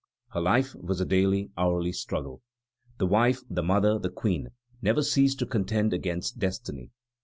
[0.31, 2.41] Her life was a daily, hourly struggle.
[2.97, 4.47] The wife, the mother, the queen,
[4.81, 6.89] never ceased to contend against destiny.